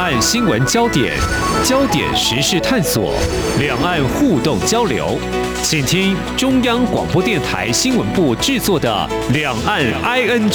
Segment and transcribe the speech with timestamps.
[0.00, 1.14] 岸新闻焦点，
[1.62, 3.12] 焦点时事探索，
[3.58, 5.18] 两岸互动交流，
[5.62, 10.50] 请听中央广播电台新闻部制作的《两岸 ING》。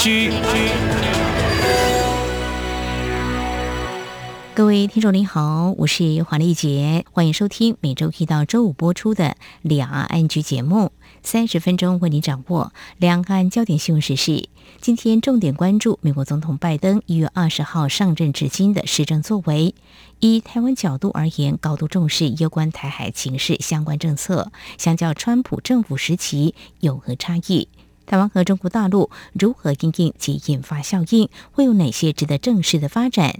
[4.56, 9.26] 各位听众您好，我是黄丽杰，欢迎收听每周一到周五播出的
[9.62, 10.92] 《两岸 ING》节目，
[11.26, 14.48] 三十分钟为您掌握两岸焦点新闻时事。
[14.80, 19.74] 今天重点关注美国总统拜登一月二十号上任至今的施政作为。
[20.20, 27.70] 以台湾角度而言，高度重视有关台海情势相关政策，相较川普政府时期有何差异？
[28.06, 31.28] 台湾和中国大陆如何应应及引发效应？
[31.52, 33.40] 会有哪些值得正视的发展？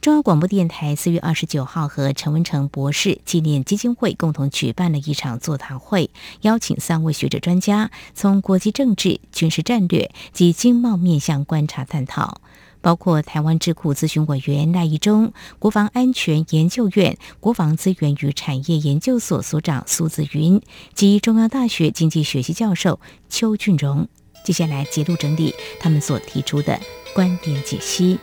[0.00, 6.08] 中央广播电台四月二十九号和陈文成博士纪念基金会共同举办了一场座谈会，
[6.40, 12.40] 邀请三位学者专家从国际政治、军事战略及经贸面向观察探讨，
[12.80, 20.62] 包括台湾智库咨询委员赖宜中、国防安全研究院国防资源与产业研究所所长苏子云
[20.94, 22.98] 及中央大学经济学系教授
[23.28, 24.08] 邱俊荣。
[24.44, 26.80] 接下来节录整理他们所提出的
[27.14, 28.18] 观点解析。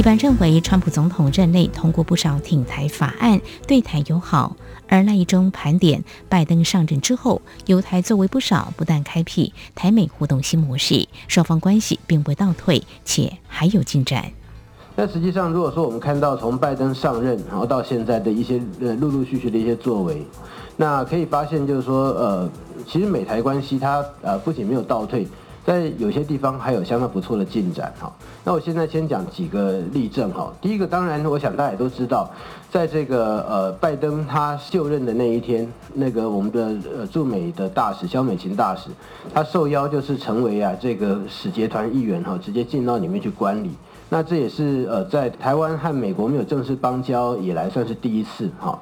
[0.00, 4.56] 一般认为，川普总统任内通过不少挺台法案，对台友好。
[4.88, 14.24] 而赖宜中盘点，拜登上任之后，友台作为不少，不但开辟台美互动新模式，双方关系并未倒退，且还有进展。
[14.96, 20.26] 那实际上，如果说我们看到从拜登上任，然后到现在的一些呃陆陆续续的一些作为，
[20.78, 22.50] 那可以发现，就是说，呃，
[22.86, 25.28] 其实美台关系它呃不仅没有倒退。
[25.64, 28.12] 在有些地方还有相当不错的进展哈。
[28.42, 30.52] 那我现在先讲几个例证哈。
[30.60, 32.28] 第一个，当然我想大家也都知道，
[32.70, 38.88] 在这个呃拜登他就任的那一天，那个我们的呃驻美的大使萧美琴大使，
[39.34, 43.70] 他受邀就是成为啊这个使节团议员哈，直接进到里面去观礼。
[44.08, 48.76] 那这也是呃在台湾和美国没有正式邦交以来算是第一次哈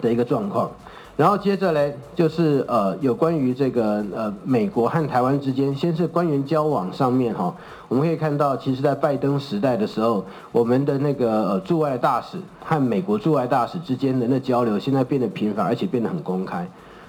[0.00, 0.70] 的一个状况。
[1.14, 7.54] 然后接着嘞，就是呃，有关于这个呃，美国和台湾之间，先是官员交往上面哈，
[7.88, 16.66] 我们可以看到，其实，在拜登时代的时候，我们的那个呃驻外大使和美国驻外大使之间的交流，现在变得频繁，而且变得很公开，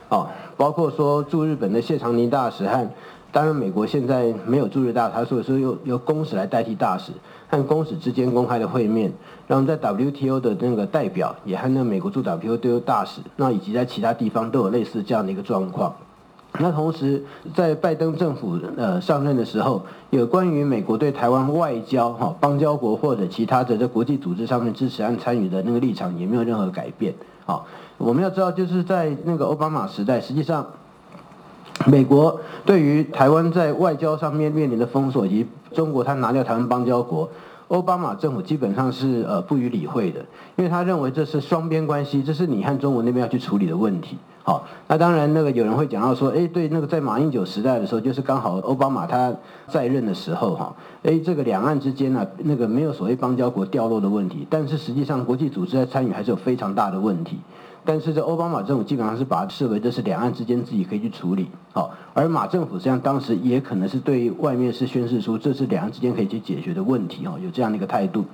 [0.10, 0.28] 哦，
[0.58, 2.86] 包括说驻日本的谢长廷大使和，
[3.32, 7.14] 当然美国现在没有驻日大使，他所以说由由公使来代替大使。
[7.54, 9.14] 和公使之间公开的会面，
[9.48, 15.94] 然后在 WTO 的那个代表也和那美国驻 WTO 大使，那以及在其他地方都有类似这样的一个状况。
[16.60, 17.24] 那同时，
[17.56, 27.14] 在拜登政府呃上任的时候，有关于美国对台湾外交哈邦交国或者其他的在国际组织上面支持和参与的那个立场也没有任何改变。
[27.46, 30.66] 好，我们要知道，就是在那个奥巴马时代，实际上
[31.88, 37.30] 美国对于台湾在外交上面面临的封锁以及中国他拿掉台湾邦交国，
[37.68, 40.20] 奥巴马政府基本上是呃不予理会的，
[40.56, 44.18] 因为他认为这是双边关系，这是你和中国那边要去处理的问题。
[44.46, 49.34] 好，那当然那个有人会讲到说，哎，对，那个在马英九时代的时候，就是刚好奥巴马他
[49.68, 57.40] 在任的时候哈，哎，这个两岸之间呢，那个没有所谓邦交国掉落的问题，但是实际上国际组织在参与还是有非常大的问题。
[57.86, 68.26] 但是这奥巴马政府基本上是把它视为这是两岸之间自己可以去处理，好，而马政府实际上当时也可能是对外面是宣示出这是两岸之间可以去解决的问题，哈，有这样的一个态度。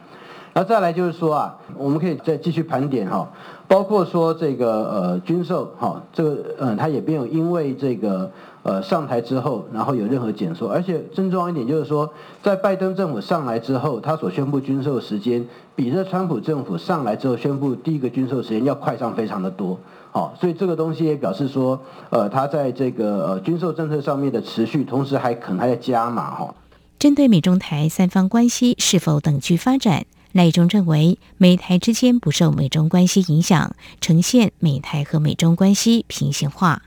[0.53, 3.29] 那再来就是说啊，我们可以再继续盘点哈，
[3.67, 8.31] 包括说这个呃军售哈，这个嗯，它也没有因为这个。
[8.61, 12.11] 呃，上台之后，然后有任何减缩，而且更重要一点就是说，
[12.43, 19.79] 在拜登政府上来之后，他所宣布军售时间，比这川普政府上来之后宣布第一个军售时间要快上非常的多。
[20.11, 26.53] 好，所以这个东西也表示说，呃，他在这个呃军售政策上面的持续，同时还可能还在加码哈。
[26.97, 36.81] 针对美中台三方关系是否等距发展，赖中认为，美台之间不受美中关系影响，呈现美台和美中关系平行化。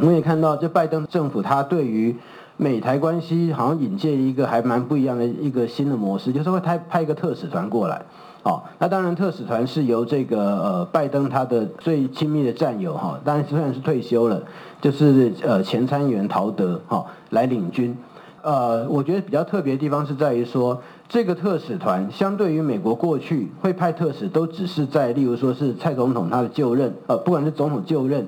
[0.00, 2.16] 我们也看到，这拜登政府他对于
[2.56, 8.00] 美台关系好像引介一个还蛮不一样的一个新的模式，就是会派派一个特使团过来。
[8.42, 14.42] 哦，那当然特使团是由这个呃拜登他的最亲密的战友哈，当然虽然是退休了，
[14.80, 17.94] 就是呃前参议员陶德哈来领军。
[18.40, 20.80] 呃，我觉得比较特别的地方是在于说，
[21.10, 28.26] 这个特使团相对于美国过去会派特使都只是在例如说是蔡总统他的就任，呃，不管是总统就任。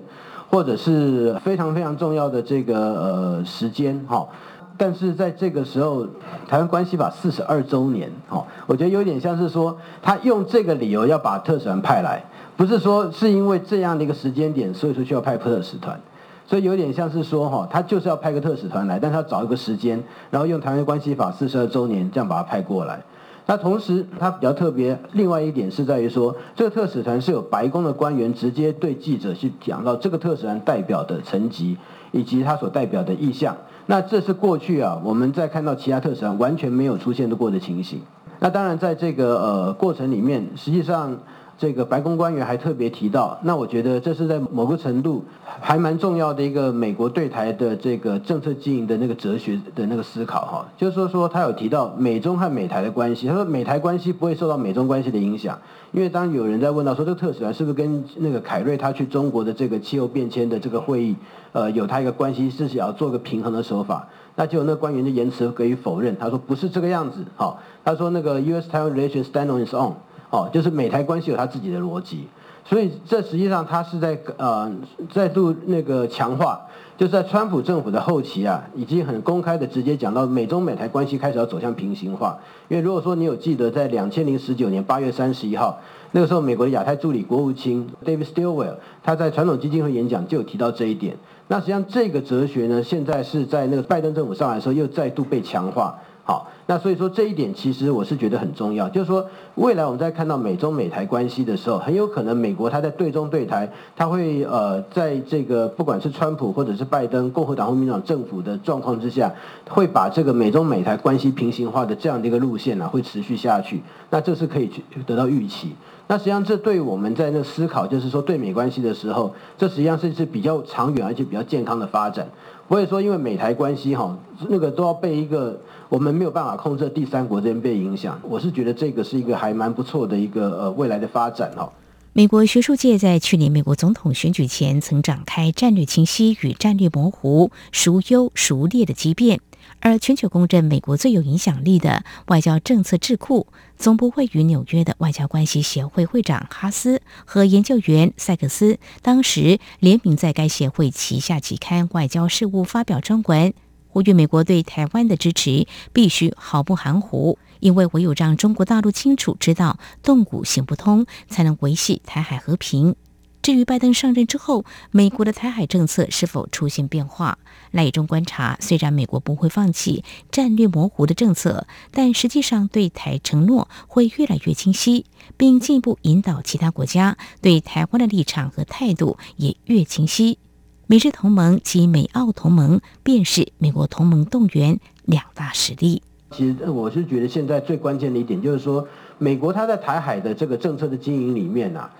[0.52, 4.28] 或者是非常非常重要的这个呃时间哈，
[4.76, 6.06] 但是在这个时候，
[6.46, 12.22] 台湾关系法四十二周年哈，我觉得有点像是说他用这个理由要把特使团派来，
[12.54, 15.99] 不是说是因为这样的一个时间点，所以说需要派特使团。
[16.46, 23.02] 所以有点像是说哈，他就是要派个特使团来，但他找一个时间，然后用台湾关系法四十二周年这样把他派过来。
[23.46, 31.76] 那同时，它比较特别，另外一点是在于说，这个特使团是有白宫的官员直接对记者去讲到这个特使团代表的层级
[32.12, 33.56] 以及他所代表的意向。
[33.86, 38.00] 那这是过去啊，我们在看到其他特使团完全没有出现过的情形。
[38.38, 41.18] 那当然，在这个呃过程里面，实际上。
[41.62, 45.24] 这个白宫官员还特别提到，那我觉得这是在某个程度
[45.60, 55.56] 还蛮重要的一个美国对台的这个政策经营的那个哲学的那个思考哈，就是说说他有提到美中和美台的关系，他说美台关系不会受到美中关系的影响，
[55.92, 61.14] 因为当有人在问到说这个特使团是不是跟那个凯瑞他去中国的这个气候变迁的这个会议，
[61.52, 69.92] 呃，有他一个关系，是想要做个平衡的手法，那就有那官员就言辞给予否认，他说不是这个样子，好，他说那个 U.S.-Taiwan relations stand on its own。
[70.32, 72.26] 哦，就是美台关系有它自己的逻辑，
[72.64, 74.73] 所以这实际上它是在呃
[75.12, 76.58] 再度那个强化，
[76.96, 82.38] 就是在川普政府的后期啊，已经很公开的直接讲到美中美台关系开始要走向平行化。
[82.69, 85.79] 因为如果说你有记得在两千零十九年八月三十一号
[86.12, 91.14] 那个时候，美国的亚太助理国务卿 David Stilwell 他在传统基金会演讲就有提到这一点。
[91.49, 95.99] 那实际上这个哲学呢，现在是在那个拜登政府上来的时候又再度被强化。
[96.25, 99.26] 好，那所以说这一点其实我是觉得很重要，就是说
[99.56, 109.30] 未来我们在看到美中美台关系的时候，很有可能美国它在对中对台，它会呃在这个不管是川普或者是拜登共和党或民主党政府的状况之下，
[109.69, 113.82] 会把这个美中美台关系平行化的这样的一个路线呢、啊，会持续下去。
[114.08, 115.72] 那这是可以去得到预期。
[116.06, 122.26] 那实际上这对我们在那思考，就是说对美关系的时候，这实际上是是比较长远而且比较健康的发展。
[122.66, 124.16] 不会说因为美台关系哈，
[124.48, 125.60] 那个都要被一个。
[125.88, 131.72] 我们没有办法控制第三国这边被影响，我是觉得这个是一个还蛮不错的一个呃未来的发展哦。
[132.12, 139.40] 美国学术界在去年美国总统选举前曾展开战略清晰与战略模糊、孰优孰劣的激辩，
[139.80, 153.52] 而全球公认美国最有影响力的外交政策智库，总部位于纽约的外交关系协会会长哈斯和研究员塞克斯，当时联名在该协会旗下期刊《外交事务》发表专文。
[153.92, 162.96] 呼吁美国对台湾的支持必须毫不含糊，因为唯有让中国大陆清楚知道动武行不通，才能维系台海和平。
[163.42, 167.38] 至于拜登上任之后，美国的台海政策是否出现变化，
[167.70, 168.56] 赖以中观察。
[168.60, 175.04] 虽然美国不会放弃战略模糊的政策，但实际上对台承诺会越来越清晰，
[175.36, 180.38] 并进一步引导其他国家对台湾的立场和态度也越清晰。
[180.87, 186.02] 美日同盟及美澳同盟，便是美国同盟动员两大实力。
[186.32, 188.87] 其实我是觉得现在最关键的一点就是说，
[189.19, 191.90] 美国它在台海的这个政策的经营里面啊，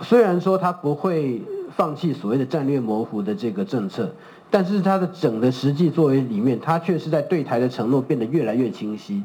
[0.00, 1.42] 虽然说它不会
[1.76, 4.14] 放弃所谓的战略模糊的这个政策，
[4.50, 9.22] 但是它的整个实际作为里面，它却是在对台的承诺变得越来越清晰。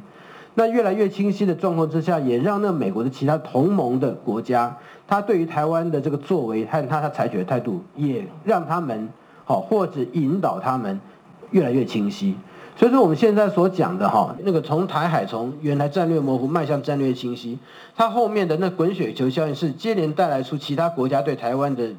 [0.56, 4.78] 那越来越清晰的状况之下，也让那美国的其他同盟的国家，
[5.10, 9.10] 他对于台湾的这个作为和他他采取的态度，也让他们
[9.44, 11.02] 好或者引导他们
[11.50, 12.36] 越来越清晰。
[12.78, 17.58] 所以说我们现在所讲的哈，那个从台海从原来战略模糊迈向战略清晰，
[17.96, 21.90] 它后面的那滚雪球效应是接连带来出其他国家对台湾的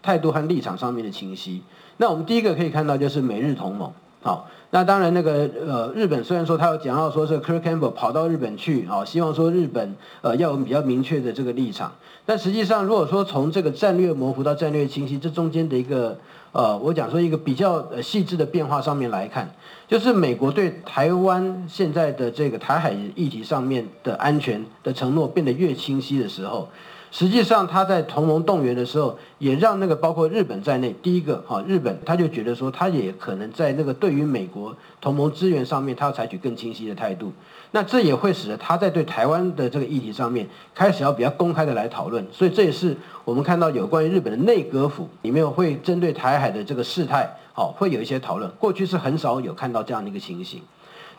[0.00, 1.62] 态度和立场上面的清晰。
[1.96, 4.48] 那我们第一个可以看到就是美日同盟，好。
[4.72, 11.90] 那当然，那个呃，日本虽然说他有讲到说是 Kirk Campbell 跑到日本去啊，希望说日本呃要有比较明确的这个立场，
[12.24, 16.16] 但实际上如果说从这个战略模糊到战略清晰，这中间的一个
[16.52, 19.52] 呃，我讲说一个比较呃细致的变化上面来看，
[19.88, 26.68] 就是美国对台湾现在的这个台海议题上面的安全的承诺变得越清晰的时候。
[27.12, 37.32] 实际上，他在同盟动员的时候，也让那个包括日本在内，第一个哈，日本他就觉得说，他也可能在那个对于美国同盟资源上面，他要采取更清晰的态度。
[37.72, 42.24] 那这也会使得他在对台湾的这个议题上面，开始要比较公开的来讨论。
[42.30, 48.48] 所以这也是我们看到有关于日本的内阁府里面会针对台海的这个事态，好，会有一些讨论。
[48.52, 50.62] 过去是很少有看到这样的一个情形。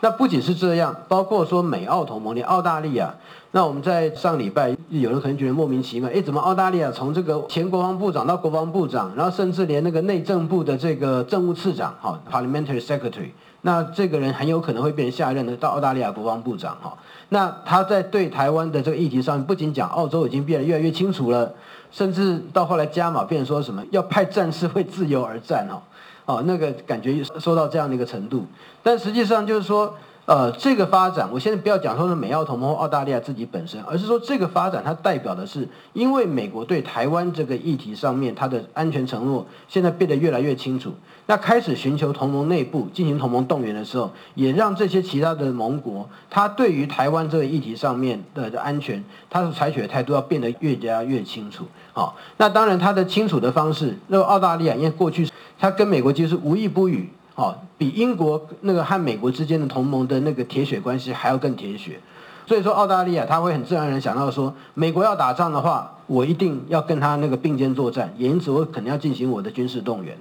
[0.03, 3.13] 那不仅是这样，包括说美澳同盟，连澳大利亚，
[3.51, 13.29] 那我们在上礼拜，有人可能觉得莫名其妙，诶，怎么澳大利亚从这个前国防部长到国防部长，然后甚至连那个内政部的这个政务次长，哈，Parliamentary Secretary，
[13.61, 16.97] 那这个人很有可能会变成下任的到澳大利亚国防部长，哈，
[17.29, 21.53] 那他在对台湾的这个议题上，不仅讲澳洲已经变得越来越清楚了，
[21.91, 25.79] 甚至到后来加码变成说什么要派战士 为自由而战，哈。
[26.25, 28.45] 哦，那个感觉说到这样的一个程度，
[28.83, 40.93] 但实际上就是说，呃，这个发展，我现在不要讲说是美澳同盟或澳大利亚自己本身，而是说这个发展它代表的是，因为美国对台湾这个议题上面它的安全承诺现在变得越来越清楚，
[41.25, 51.65] 那开始寻求同盟内部进行同盟动员的时候，也让这些其他的盟国，它对于台湾这个议题上面的安全，它是采取的态度要变得越加越清楚。
[51.93, 55.29] 好，那当然它的清楚的方式，那个澳大利亚因为过去
[55.59, 57.09] 它跟美国其实是无意不语。
[57.33, 61.97] 哦，比英国那个和美国之间的同盟的那个铁血关系还要更铁血，
[62.45, 70.17] 所以说澳大利亚他会很自然而然想到说，美国要打仗的话，我一定要跟他那个并肩作战，也因此我肯定要进行我的军事动员。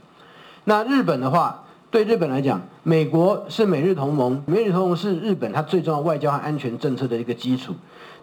[0.64, 7.74] 那日本的话，对日本来讲，美国是美日同盟，美日同盟是日本它最重要外交和安全政策的一个基础。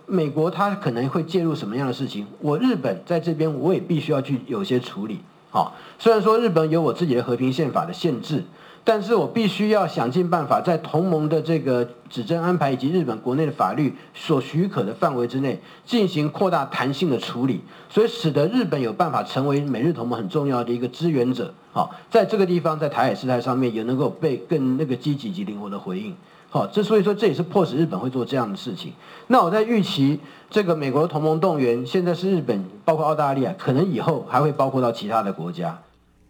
[0.07, 5.19] 美国它可能会介入什么样的事情，我日本在这边我也必须要去有些处理。
[5.51, 8.43] 好，虽然说日本有我自己的和平宪法的限制。
[8.89, 17.59] 但是我必须要想尽办法，在同盟的这个指针安排以及日本国内的法律所许可的范围之内，进行扩大弹性的处理，
[17.89, 21.53] 所以使得日本有办法成为美日同盟很重要的一个支援者。
[21.73, 26.15] 好，在这个地方，在台海事态上面也能够被更那个积极及灵活的回应。
[26.49, 28.93] 好，这所以说这也是迫使日本会做这样的事情。
[29.27, 35.79] 那我在预期这个美国同盟动员，现在是日本，包括澳大利亚，可能以后还会包括到其他的国家。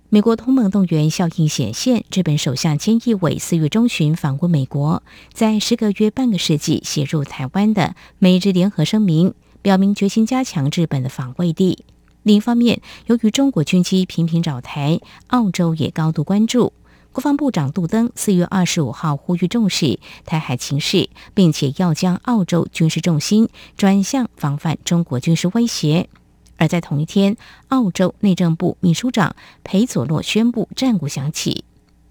[0.10, 11.84] 美国同盟动员效应显现，日本首相菅义伟四月中旬访问美国，在时隔约半个世纪写入台湾的美日联合声明，表明决心加强日本的防卫力。
[12.24, 16.74] 另一方面，由于中国军机频频扰台，澳洲也高度关注。
[17.18, 26.10] 国防部长杜登四月二十五号呼吁重视台海情势，并且要将澳洲军事重心转向防范中国军事威胁。
[26.58, 27.36] 而在同一天，
[27.70, 31.66] 澳洲内政部秘书长裴佐洛宣布战鼓响起。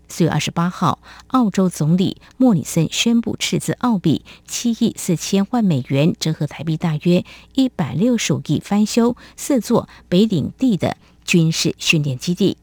[0.08, 0.98] 四月二十八号，
[1.28, 12.56] 澳洲总理莫里森宣布斥资澳币七亿四千万美元，折合台币大约一百六十五亿，翻修四座北领地的军事训练基地。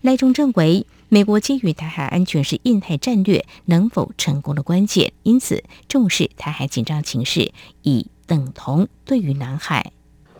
[0.00, 7.52] 赖中认为，美国基于台海安全是印太战略能否成功的关键，因此重视台海紧张情势，
[7.82, 9.92] 以等同对于南海。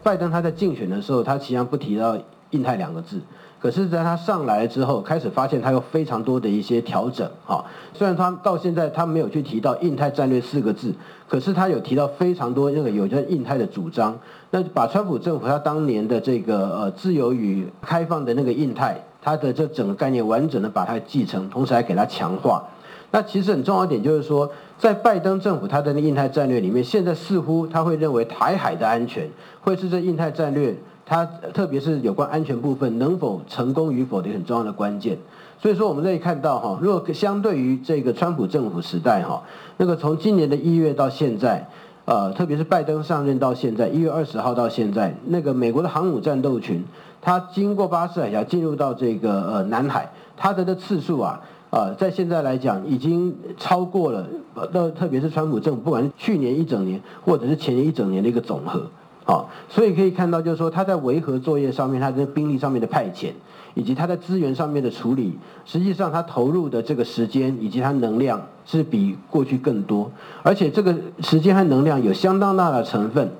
[0.02, 2.16] 拜登他在竞选的时候，他其实不提到
[2.52, 3.20] 印太两个字，
[3.60, 7.30] 可是，在他上来之后，开始发现他有非常多的一些调整。
[7.44, 7.62] 哈，
[7.92, 10.94] 虽然他到现在他没有去提到印太战略四个字，
[11.28, 14.18] 可是他有提到非常多那个有关印太的主张。
[14.50, 22.64] 那把川普政府他当年的这个呃自由与开放的那个印太，他的这整个概念完整的把它继承，同时还给它强化。
[23.12, 29.28] 那其实很重要一点就是说，在拜登政府他的那印太战略里面，现在似乎他会认为台海的安全
[29.60, 30.74] 会是这印太战略，
[31.04, 35.18] 它特别是有关安全部分能否成功与否的很重要的关键。
[35.60, 39.42] 所以说，我们可以看到哈，如果相对于这个川普政府时代哈，
[39.76, 41.68] 那个从今年的一月到现在，
[42.04, 46.84] 呃，特别是拜登上任到现在一月二十号到现在，那个美国的航母战斗群，
[47.20, 51.40] 它经过巴士海峡进入到这个呃南海，它的的次数啊。
[51.70, 54.26] 啊，在现在来讲，已经超过了，
[54.74, 58.82] 那特别是川普政府，不管是去年一整年，或者是前年一整年的一个总和，
[59.24, 63.30] 啊，所以可以看到，就是说他在维和作业上面，他在兵力上面的派遣，
[63.74, 70.10] 以及他在资源上面的处理，实际上他投入的这个时间以及他能量是比过去更多，
[70.42, 73.30] 而且这个时间和能量有相当大的成分，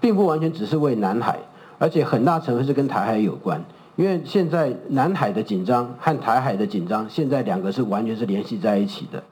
[0.00, 1.38] 并不完全只是为南海，
[1.78, 3.62] 而且很大成分是跟台海有关。
[3.96, 9.22] 因为现在南海的紧张和台海的紧张，现在两个是完全是联系在一起的。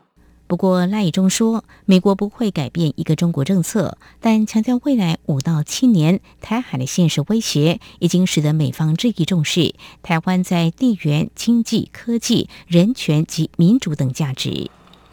[0.46, 14.70] 不过赖以中说，美国不会改变一个中国政策，但强调未来五到七年台海的现实威胁已经使得美方日益重视台湾在地缘、经济、科技、人权及民主等价值。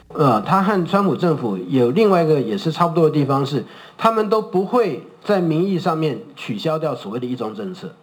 [0.09, 3.63] 呃，他和川普政府有另外一个也是差不多的地方是，
[3.97, 7.95] 他们都不会在名义上面取消掉所谓的一中政策。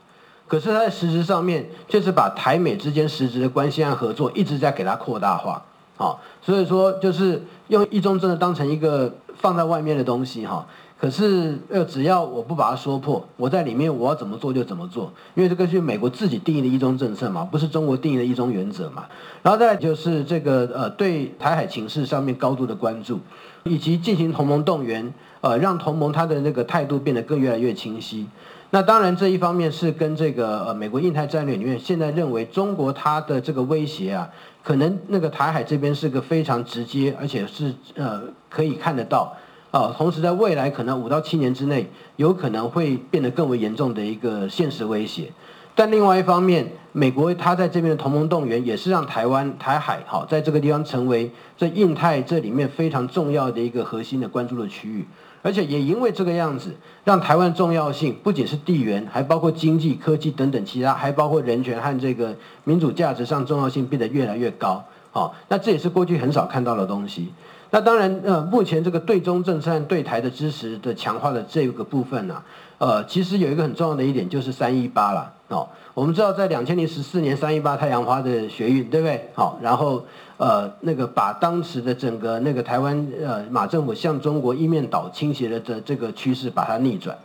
[0.47, 5.63] 可是他在实质上面，就是把台美之间实质的关系和合作一直在给它扩大化，
[5.99, 10.65] 好，所以说就是用一中政策当成一个放在外面的东西哈。
[11.01, 19.07] 可是呃，只要我不把它说破，我在里面我要怎么做就怎么做，因为这个是美国自己定义的一中政策嘛，不是中国定义的一中原则嘛。
[19.43, 23.21] 然后再就是这个呃，对台海情势上面高度的关注，
[23.65, 28.27] 以及进行同盟动员，呃，让同盟他的那个态度变得更越来越清晰。
[28.71, 34.29] 那当然，这一方面是跟这个呃美国印太战略里面现在认为中国它的这个威胁啊，
[34.69, 38.21] 可能那个台海这边是个非常直接，而且是呃
[38.51, 39.35] 可以看得到
[39.71, 45.33] 啊，同时在未来可能五到七年之内，有可能会变得更为严重的一个现实威胁。
[45.75, 55.07] 但另外一方面，美国他在这边的同盟动员，也是让台湾台海好在这个地方成为这印太这里面非常重要的一个核心的关注的区域。
[55.49, 56.75] 而且也因为这个样子，
[57.05, 64.85] 让台湾重要性不仅是地缘，还包括经济、科技等等其他，还包括人权和这个民主价值上重要性变得越来越高。
[65.11, 67.33] 好，那这也是过去很少看到的东西。
[67.71, 72.43] 那当然，呃，目前这个对中政策对台的支持的强化的这个部分呢、
[72.77, 75.33] 呃，其实有一个很重要的一点就是三一八了。
[75.49, 75.67] 哦，
[75.99, 79.29] 我们知道在两千零十四年三一八太阳花的学运，对不对？
[79.35, 80.01] 好，然后
[80.37, 87.19] 呃，那个把当时的整个那个台湾呃马政府向中国一面倒倾斜的这这个趋势把它逆转，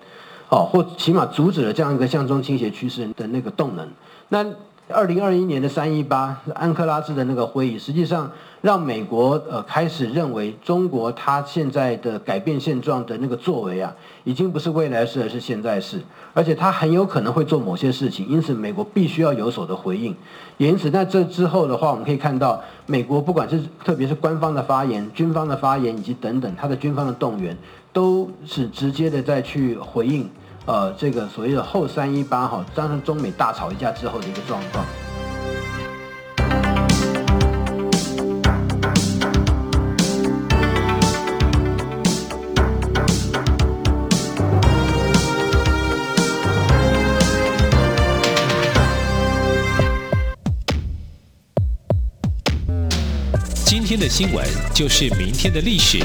[0.47, 3.87] 好，或起码阻止了这样一个向中倾斜趋势的那个动能。
[4.29, 4.43] 那
[4.89, 8.31] 二零二一年的三一八安克拉治的那个会议，实际上
[8.63, 13.93] 让美国呃开始认为中国它现在的改变现状的那个作为啊，
[14.23, 15.99] 已经不是未来式，而是现在式，
[16.33, 20.15] 而且它很有可能会做某些事情，因此美国必须要有所的回应。
[20.57, 27.57] 也因此，在这之后的话，我们可以看到，美国不管是特别是官方的发言、军方的发言以及等等，它的军方的动员，
[27.91, 30.29] 都是直接的在去回应。
[30.65, 34.85] 呃，这个所谓的后三一八哈，当时中美大吵一架之后的一个状况。
[54.03, 55.97] 的新闻就是明天的历史。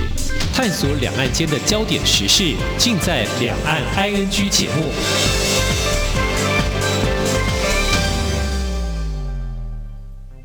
[0.55, 4.85] 探索两岸间的焦点时事，尽在《两岸 ING》节目。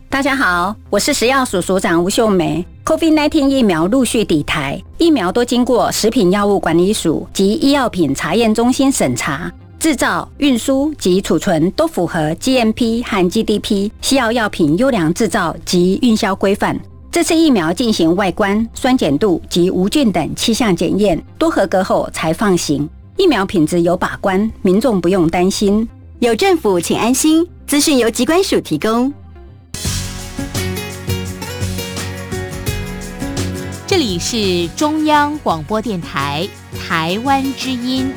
[0.10, 2.66] 大家好，我是食药署署长吴秀梅。
[2.86, 16.80] COVID-19 疫苗陆续抵台，疫苗都经过食品药物管理署及医药品查验中心审查，制造、运输及储存都符合 GMP 和 GDP 西药药品优良制造及运销规范。
[17.14, 22.90] 这次疫苗进行外观、酸碱度及无菌等七项检验，都合格后才放行。
[23.18, 25.88] 疫苗品质有把关，民众不用担心。
[26.18, 27.48] 有政府，请安心。
[27.68, 29.14] 资讯由疾管署提供。
[33.86, 38.12] 这里是中央广播电台台湾之音。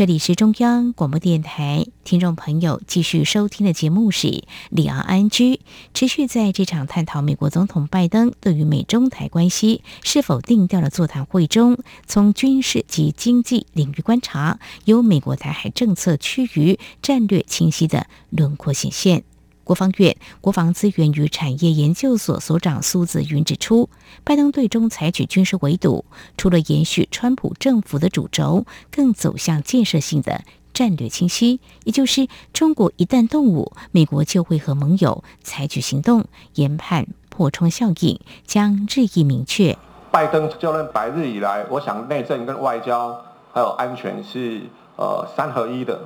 [0.00, 4.28] 这里是中央广播电台，听众朋友继续收听的节目是
[4.70, 5.56] 《里昂安居》，
[5.92, 19.24] 持续在这场探讨美国总统拜登对于美中台关系是否定调的座谈会中，从军事及经济领域观察，由美国台海政策趋于战略清晰的轮廓显现。
[19.70, 23.88] 国防院国防资源与产业研究所所长苏子云指出，
[24.24, 26.04] 拜登对中采取军事围堵，
[26.36, 30.42] 除了延续川普政府的主轴，更走向建设性的
[30.74, 39.78] 战略清晰，也就是中国一旦动武，美国就会和盟友采取行动，研判破窗效应将日益明确。
[40.10, 44.62] 拜登就任百日以来，我想内政跟外交还有安全是
[44.96, 46.00] 呃三合一的，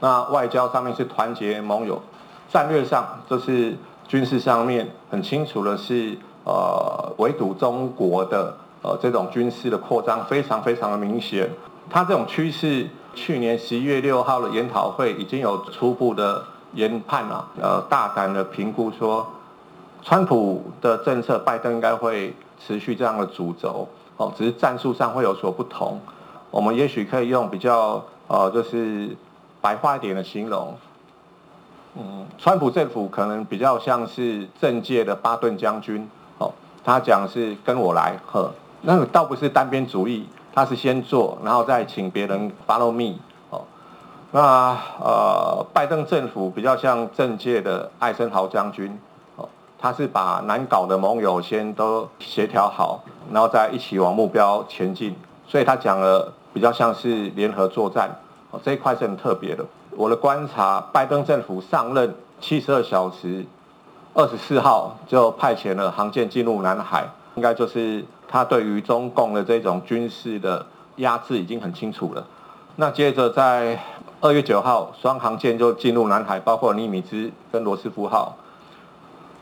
[0.00, 2.02] 那外交上面是团结盟友。
[2.52, 3.76] 战略上就是
[4.08, 11.50] 军事上面很清楚的是，呃，围堵中国的呃这种军事的扩张非常非常的明显。
[11.90, 19.26] 它这种趋势，去年十一月六号的研讨会已经有初步的研判了，呃，大胆的评估说，
[20.02, 26.00] 川普的政策，拜登应该会持续这样的主轴，哦，只是战术上会有所不同。
[26.50, 29.16] 我们也许可以用比较呃，就是
[29.60, 30.74] 白话一点的形容。
[31.98, 36.06] 嗯，川普政府可能比较像是政界的巴顿将军，
[36.36, 36.52] 哦，
[36.84, 38.50] 他讲是跟我来，呵，
[38.82, 43.16] 那倒不是单边主义，他是先做，然后再请别人 follow me，
[43.48, 43.64] 哦，
[44.32, 48.98] 那呃，拜登政府比较像政界的艾森豪将军，
[49.36, 55.16] 哦，他是把难搞的盟友先都协调好，然后再一起往目标前进，
[55.48, 58.14] 所以他讲了比较像是联合作战，
[58.50, 59.64] 哦，这一块是很特别的。
[59.96, 63.46] 我的观察，拜登政府上任七十二小时，
[64.12, 72.26] 二十四号就派遣了航舰进入南海，应该就是他对于中共的这种军事的压制已经很清楚了。
[72.76, 73.82] 那接着在
[74.20, 78.36] 二月九号，双航舰就进入南海，包括尼米兹跟罗斯福号。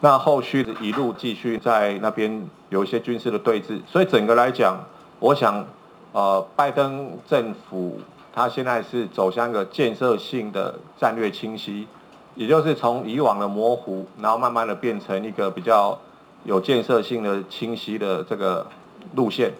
[0.00, 4.76] 那后续一路继续在那边有一些军事的对峙，所以整个来讲，
[5.18, 5.64] 我想，
[6.12, 7.98] 呃，拜登政府。
[8.34, 11.86] 他现在是走向一个建设性的战略清晰，
[12.34, 15.96] 也就是从以往的模糊，然后慢慢的变成一个比较
[16.42, 18.66] 有建设性的清晰的这个
[19.14, 19.52] 路线。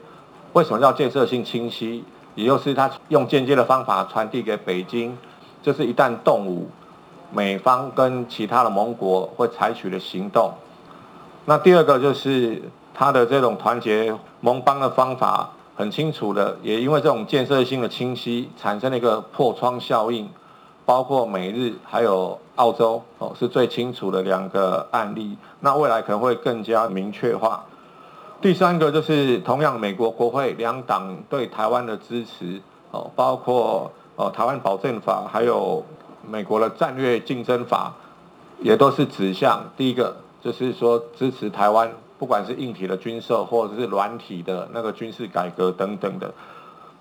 [0.55, 2.05] 为什么叫建设性清晰？
[2.35, 5.17] 也就是他用间接的方法传递给北京，
[5.63, 6.69] 就是一旦动武，
[7.33, 10.53] 美方跟其他的盟国会采取的行动。
[11.45, 12.61] 那第二个就是
[12.93, 20.29] 他的这种团结盟邦的方法很清楚的，也因为这种建设性的清晰，产生了一个破窗效应，
[20.85, 25.37] 包括美日还有澳洲哦，是最清楚的两个案例。
[25.61, 27.65] 那未来可能会更加明确化。
[28.41, 32.61] 第三个就是同样，美国国会两党对台湾的支持
[32.91, 35.85] 哦，包括哦台湾保证法，还有
[36.29, 37.95] 美国的战略竞争法，
[38.61, 41.91] 也都是指向第一个，就是说支持台湾，
[42.25, 46.33] 不管是硬体的军售或者是软体的那个军事改革等等的，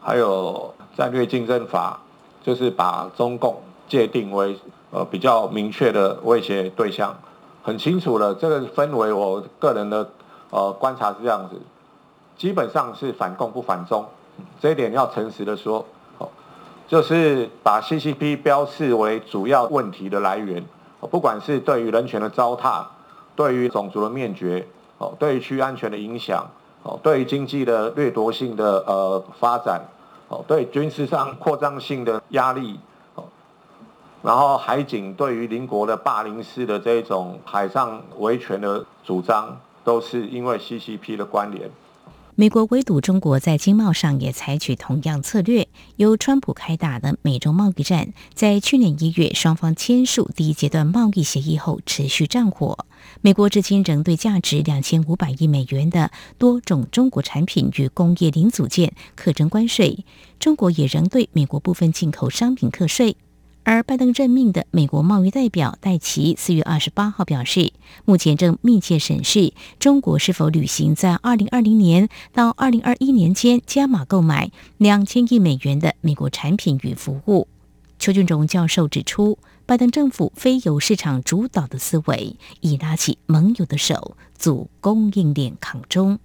[0.01, 2.01] 还有战略竞争法，
[2.43, 4.59] 就是把中共界定为
[4.91, 7.15] 呃比较明确的威胁对象，
[7.63, 8.35] 很清楚了。
[8.35, 10.09] 这个分为，我个人的。
[10.49, 11.55] 呃，观察是这样子，
[12.37, 14.05] 基本上是反共不反中，
[14.59, 15.83] 这一点要诚实的说，
[16.17, 16.29] 哦，
[16.87, 20.63] 就是把 CCP 标示为主要问题的来源，
[21.09, 22.83] 不管是对于人权的糟蹋，
[23.35, 24.67] 对于种族的灭绝，
[25.03, 26.49] 哦，对于区域安全的影响，
[26.83, 29.81] 哦，对于经济的掠夺性的呃发展，
[30.29, 32.79] 哦，对军事上扩张性的压力，
[33.15, 33.25] 哦，
[34.21, 39.57] 然后海警对于邻国的霸凌式的这种海上维权的主张。
[39.85, 41.69] 都是因为 CCP 的关联。
[42.35, 45.67] 美国围堵中国在经贸上也采取同样策略。
[45.97, 52.85] 由川普开打的美中贸易战，在去年一月双方签署第一阶段贸易协议后持续战火。
[53.25, 60.03] 美国至今仍对价值两千五百亿美元的多种中国产品与工业零组件课征关税，
[60.41, 63.15] 中国也仍对美国部分进口商品课税。
[63.63, 67.71] 而拜登任命的美国贸易代表戴奇四月二十八号表示，
[68.03, 77.47] 目前正密切审视中国是否履行在二零二零年到二零二一年间加码购买两千亿美元的美国产品与服务。
[77.97, 86.19] 邱俊荣教授指出，拜登政府非由市场主导的思维，已拉起盟友的手，组供应链抗中。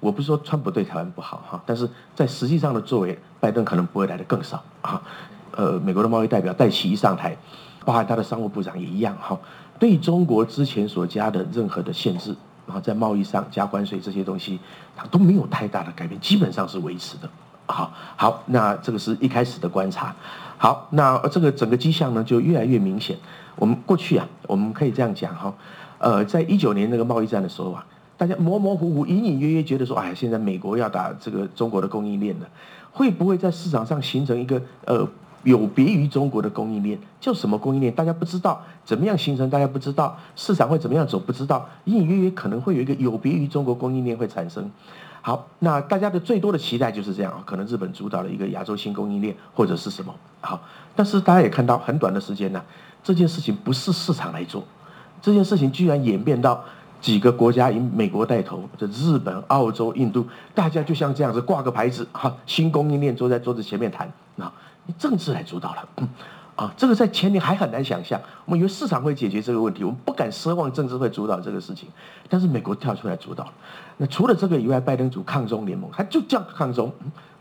[0.00, 5.02] 我不是说川普对台湾不好哈，但是在实际上的作为，拜登可能不会来的更少啊。
[5.52, 7.34] 呃，美国的贸易代表戴奇一上台，
[7.86, 9.40] 包含他的商务部长也一样哈，
[9.78, 14.60] 对中国之前所加的任何的限制，然后在贸易上加关税这些东西，
[14.94, 17.30] 它都没有太大的改变，基本上是维持的。
[17.66, 20.14] 好，好，那这个是一开始的观察。
[20.56, 23.16] 好，那这个整个迹象呢就越来越明显。
[23.56, 25.54] 我们过去啊，我们可以这样讲哈，
[25.98, 27.86] 呃，在一九年那个贸易战的时候啊，
[28.16, 32.48] 大家模模糊糊、隐隐约约觉得说，哎，现在美国要打这个中国的供应链了，
[32.92, 35.08] 会不会在市场上形成一个呃？
[35.44, 37.92] 有别于中国的供应链，叫什么供应链？
[37.92, 44.70] 大家不知道怎么样形成，大家不知道市场会怎么样走，不知道隐隐约约可能会有一个有别于中国供应链会产生。
[45.26, 50.14] 好，那大家的最多的期待就是这样，可能日本主导了一个亚洲新供应链或者是什么。
[50.42, 50.60] 好，
[50.94, 52.62] 但是大家也看到很短的时间呢，
[53.02, 54.62] 这件事情不是市场来做，
[55.22, 56.62] 这件事情居然演变到
[57.00, 64.52] 几个国家以美国带头，这日本、澳洲、印度，大家就像这样子挂个牌子，哈，新供应链坐在桌子前面谈啊。
[64.98, 66.08] 政治来主导了，嗯，
[66.56, 68.20] 啊，这个在前年还很难想象。
[68.44, 71.88] 我们以为市场会解决这个问题，我们不敢奢望政治会主导这个事情。
[72.28, 73.52] 但是美国跳出来主导了。
[73.96, 76.92] 那除了这个以外，拜登组抗中联盟，他就叫抗中，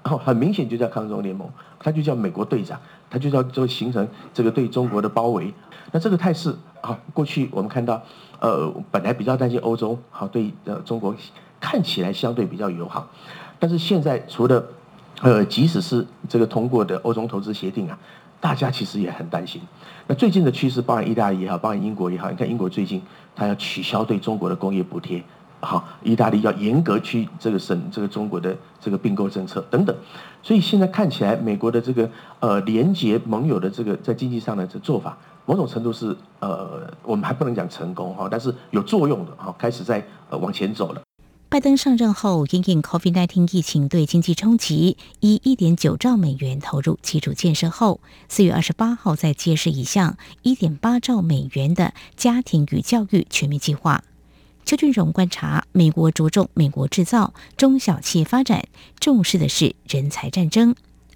[0.02, 1.48] 然后很明显就叫抗中联盟，
[1.80, 5.54] 他就叫美国队长，他就叫就形成这个对中国的包围。
[5.92, 8.02] 那这个态势啊，过去我们看到，
[8.40, 11.16] 呃，本来比较担心欧洲，好对呃中国
[11.60, 13.08] 看起来相对比较友好，
[13.60, 14.66] 但是现在除了
[15.22, 17.98] 呃，即使是这个通过的欧中投资协定啊，
[18.44, 19.62] 大家其实也很担心。
[20.06, 23.02] 那最近的趋势，包含意大利也好，包含英国也好，你看英国最近
[23.34, 25.24] 它要取消对中国的工业补贴，
[25.62, 29.96] 好，意大利要严格去这个审这个中国的这个并购政策等等。
[30.42, 32.10] 所以现在看起来，美国的这个
[32.42, 41.02] 呃连结盟友的这个在经济上的这做法，某种程度是呃我们还不能讲成功哈，但是有作用的哈，开始在呃往前走了。
[41.54, 54.04] 拜登上任后，因应 COVID-19 疫情对经济冲击，以一点九兆美元投入基础建设后，四月二十八号再揭示一项一点八兆美元的家庭与教育全面计划。
[54.66, 58.66] 邱俊荣观察，美国着重美国制造、中小企业发展，
[59.00, 60.74] 重视的是人才战争。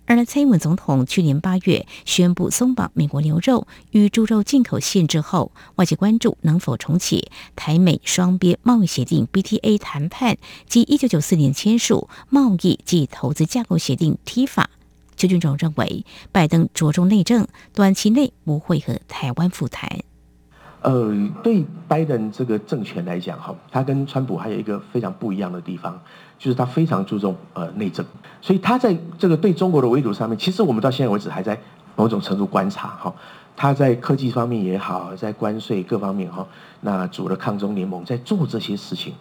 [0.08, 14.70] 而蔡英文总统去年八月宣布松绑美国牛肉与猪肉进口限制后，外界关注能否重启台美双边贸易协定 BTA 谈判及一九九四年签署贸易及投资架构协定 t 法。
[15.18, 20.00] 邱俊荣认为，拜登着重内政，短期内不会和台湾复谈。
[20.84, 21.12] 呃，
[21.44, 26.02] 对拜登这个政权来讲，哈，他跟川普还有一个非常不一样的地方，
[26.38, 28.06] 就是他非常注重呃内政，
[28.42, 31.60] 所以他在这个对中国的围堵上面，其实我们到现在为止还在
[31.96, 33.14] 某种程度观察，哈，
[33.56, 36.46] 他在科技方面也好，在关税各方面，哈，
[36.82, 39.14] 那组了抗中联盟在做这些事情，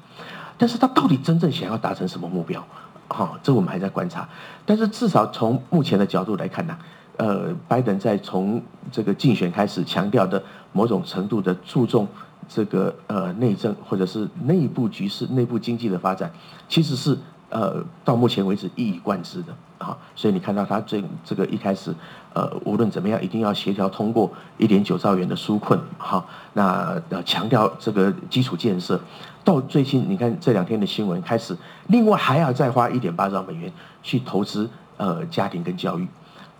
[0.59, 2.62] 但是他到底真正想要达成什么目标，
[3.09, 4.29] 哈，这我们还在观察，
[4.64, 6.76] 但是至少从目前的角度来看呢。
[7.18, 12.07] 呃，拜登在从这个竞选开始强调的某种程度的注重
[12.48, 16.30] 这个呃内政或者是内部局势、内部经济的发展，
[16.68, 17.18] 其实是
[17.50, 19.96] 呃到目前为止一以贯之的啊。
[20.14, 21.94] 所以你看到他这这个一开始
[22.32, 29.00] 呃无论怎么样，一定要协调通过一点九兆元的纾困，好，那呃强调这个基础建设，
[29.44, 31.56] 到最近你看这两天的新闻开始，
[31.88, 36.06] 另外还要再花一点八兆美元去投资呃家庭跟教育。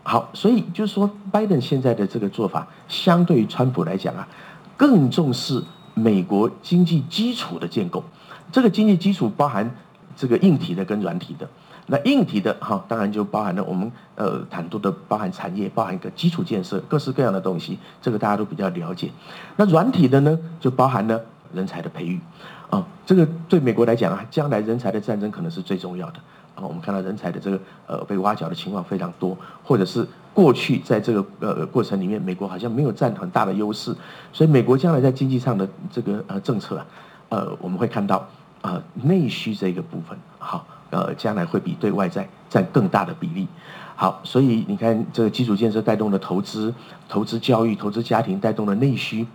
[0.09, 4.29] 好，所以就是说，拜登现在的这个做法，相对于川普来讲啊，
[4.77, 5.61] 更重视
[5.99, 8.05] 美国经济基础的建构。
[8.53, 9.75] 这个经济基础包含
[10.15, 11.49] 这个硬体的跟软体的。
[11.87, 19.09] 那硬体的哈，当然就包含了我们呃谈多的，包含产业，包含一个基础建设，各式各样的东西，这个大家都比较了解。
[19.57, 21.21] 那软体的呢，就包含了
[21.53, 22.21] 人才的培育
[22.69, 26.19] 啊，这个对美国来讲啊，将来人才的战争可能是最重要的。
[26.57, 33.95] 啊，我们看到人才的这个呃被挖角的情况非常多，或者是过去在这个呃过程里面，美国好像没有占很大的优势，
[34.33, 36.87] 所以美国将来在经济上的这个呃政策啊，
[37.29, 38.27] 呃我们会看到
[38.63, 43.47] 呃内需这个部分，好，呃将来会比对外在占更大的比例。
[43.95, 46.75] 好，所以你看这个基础建设带动了投资、
[47.09, 49.27] 投资教育、投资家庭带动了内需。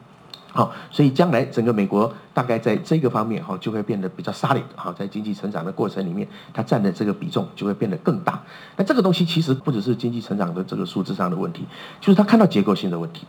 [0.54, 8.44] 好，所以将来整个美国大概在这个方面哈，就会变得比较 solid 哈，在经济成长的过程里面，它占的这个比重就会变得更大。
[8.76, 11.66] 那这个东西其实不只是经济成长的这个数字上的问题，
[12.02, 13.26] 就是他看到结构性的问题。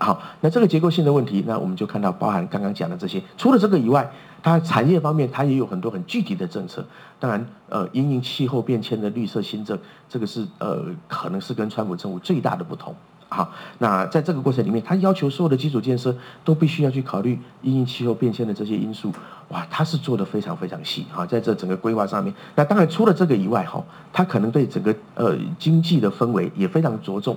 [0.00, 3.20] 好，那这个结构性的问题，那我们就看到包含刚刚讲的这些。
[3.36, 4.08] 除了这个以外，
[4.42, 6.86] 它产业方面它也有很多很具体的政策。
[7.18, 9.76] 当然，呃，因应气候变迁的绿色新政，
[10.08, 12.94] 这个是呃，可能是跟川普政府最大的不同。
[13.30, 19.12] 好，那在这个过程里面，他要求所有的基础建设都必须要去考虑因应气候变迁的这些因素。
[19.48, 22.32] 哇，他是做得非常非常细哈，在这整个规划上面。
[22.54, 27.34] 那当然除了这个以外哈，他可能对整个呃经济的氛围也非常着重。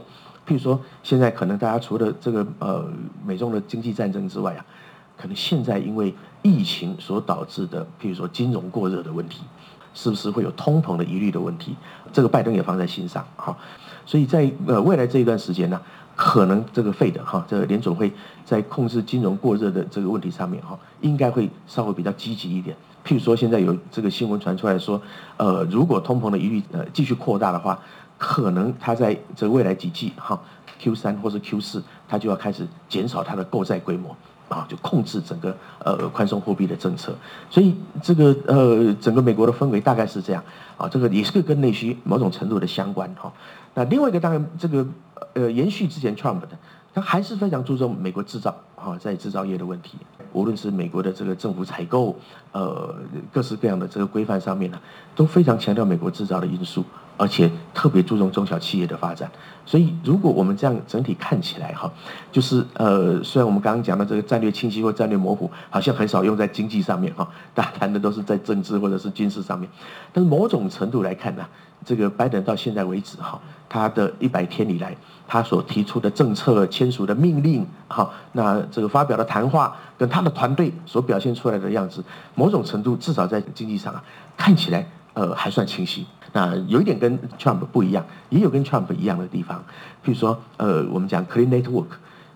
[0.48, 2.86] 譬如说，现在可能大家除了这个呃
[3.26, 4.66] 美中的经济战争之外啊，
[5.18, 9.42] 可能现在因为疫情所导致的，譬如说金融过热的问题，
[9.94, 11.76] 是不是会有通膨的疑虑的问题？
[12.14, 13.56] 这个拜登也放在心上哈。
[14.06, 15.80] 所以在呃未来这一段时间呢，
[16.16, 18.12] 可能这个 Fed 哈，这个联准会
[18.44, 22.76] 在控制金融过热的这个问题上面哈，应该会稍微比较积极一点。
[23.06, 25.02] 譬如说，现在有这个新闻传出来说，
[25.38, 27.80] 呃，如果通膨的疑虑呃继续扩大的话，
[28.18, 30.40] 可能它在这未来几季哈
[30.80, 34.16] Q 三或是 Q 四，它就要开始减少它的购债规模。
[34.52, 37.16] 啊，就控制整个呃宽松货币的政策，
[37.50, 40.44] 所以这个呃整个美国的氛围大概是这样
[40.76, 43.32] 啊，这个也是跟内需某种程度的相关哈。
[43.74, 44.86] 那另外一个当然这个
[45.36, 46.50] 呃延续之前 Trump 的，
[46.94, 49.98] 他还是非常注重美国制造啊，在制造业的问题，
[50.34, 52.16] 无论是美国的这个政府采购，
[52.52, 52.96] 呃
[53.32, 54.80] 各式各样的这个规范上面呢，
[55.16, 56.84] 都非常强调美国制造的因素。
[57.18, 59.30] 而且特别注重中小企业的发展，
[59.64, 61.92] 所以如果我们这样整体看起来哈，
[62.32, 69.70] 就是呃，虽然我们刚刚讲的这个战略清晰或战略模糊，好像很少用在经济上面哈，大家谈的都是在政治或者是军事上面，
[70.12, 71.46] 但是某种程度来看呢，
[71.86, 73.40] 这个拜登到现在为止哈，
[73.70, 82.04] 他的一百天以来，他所提出的政策、签署的命令哈，那这个发表的谈话跟他的团队所表现出来的样子，
[82.36, 84.04] 某种程度至少在经济上啊，
[84.38, 86.06] 看起来呃还算清晰。
[86.34, 89.60] 那有一点跟 Trump 不一样，也有跟 Trump 一样的地方。
[90.06, 91.88] 譬如说，呃，我们讲 Clean Network，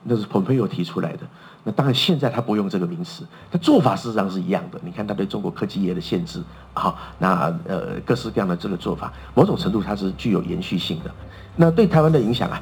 [0.03, 1.19] 那是 Pompeo 提出来的。
[1.63, 4.79] 那当然现在他不用这个名词，他做法事实上是一样的。
[4.83, 11.09] 你看他对中国科技业的限制，好，那呃各式各样的这个做法，某种程度它是具有延续性的。
[11.55, 12.61] 那对台湾的影响啊，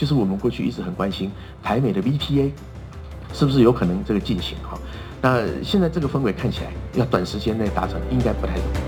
[0.00, 1.30] 就是我们过去一直很关心
[1.62, 2.50] 台美的 VTA
[3.34, 4.78] 是不是有可能这个进行哈。
[5.20, 8.78] 那现在这个氛围看起来，要短时间内达成应该不太容易。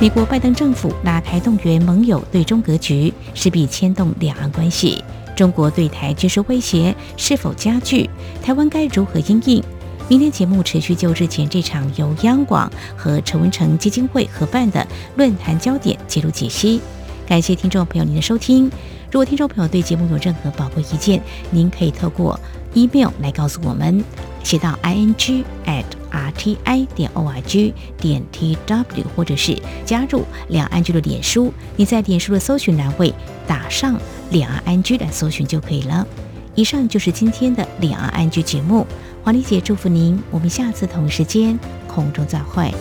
[0.00, 5.04] 美国拜登政府拉开动员盟友对中格局，势必牵动两岸关系。
[5.36, 8.08] 中国对台军事威胁是否加剧？
[8.42, 9.62] 台湾该如何应应？
[10.08, 16.80] 明天节目持续就日前这场由央广和陈文成基金会合办的论坛焦点揭露解析。
[17.26, 18.64] 感谢听众朋友您的收听。
[19.10, 22.40] 如果听众朋友对节目有任何宝贵意见，您可以透过
[22.72, 24.02] email 来告诉我们。
[24.42, 30.90] 写到 i n g at r t i 点 o r g 点 t w，或者是加入两岸 ING
[30.92, 31.52] 的脸书。
[31.76, 33.12] 你在脸书的搜寻栏位
[33.46, 36.06] 打上两岸 ING 来搜寻就可以了。
[36.54, 38.86] 以上就是今天的两岸 ING 节目，
[39.28, 42.72] 黄丽姐祝福您，我们下次同一时间空中再会。